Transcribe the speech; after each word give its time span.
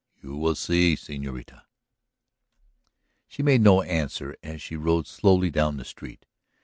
You 0.19 0.35
will 0.35 0.55
see, 0.55 0.95
señorita." 0.95 1.61
She 3.27 3.43
made 3.43 3.61
no 3.61 3.83
answer 3.83 4.35
as 4.41 4.59
she 4.59 4.75
rode 4.75 5.05
slowly 5.05 5.51
down 5.51 5.77
the 5.77 5.85
street. 5.85 6.25